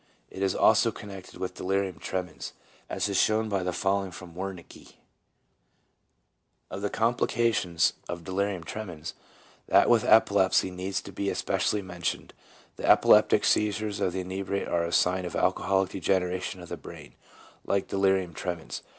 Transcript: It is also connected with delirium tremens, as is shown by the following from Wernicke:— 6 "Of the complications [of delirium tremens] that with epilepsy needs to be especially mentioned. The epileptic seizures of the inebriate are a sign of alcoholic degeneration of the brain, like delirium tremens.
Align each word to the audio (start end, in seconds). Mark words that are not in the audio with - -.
It 0.31 0.41
is 0.41 0.55
also 0.55 0.89
connected 0.91 1.37
with 1.39 1.53
delirium 1.53 1.99
tremens, 1.99 2.53
as 2.89 3.07
is 3.07 3.17
shown 3.21 3.49
by 3.49 3.61
the 3.61 3.71
following 3.71 4.09
from 4.09 4.33
Wernicke:— 4.33 4.73
6 4.75 4.97
"Of 6.71 6.81
the 6.81 6.89
complications 6.89 7.93
[of 8.09 8.23
delirium 8.23 8.63
tremens] 8.63 9.13
that 9.67 9.91
with 9.91 10.03
epilepsy 10.03 10.71
needs 10.71 11.03
to 11.03 11.11
be 11.11 11.29
especially 11.29 11.83
mentioned. 11.83 12.33
The 12.77 12.89
epileptic 12.89 13.45
seizures 13.45 13.99
of 13.99 14.13
the 14.13 14.21
inebriate 14.21 14.67
are 14.67 14.85
a 14.85 14.91
sign 14.91 15.23
of 15.23 15.35
alcoholic 15.35 15.91
degeneration 15.91 16.61
of 16.63 16.69
the 16.69 16.77
brain, 16.77 17.13
like 17.63 17.87
delirium 17.89 18.33
tremens. 18.33 18.81